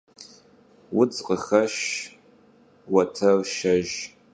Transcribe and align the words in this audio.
Vudz 0.93 1.17
khıxeşş, 1.25 1.83
vueter 2.91 3.39
şşejj. 3.53 3.91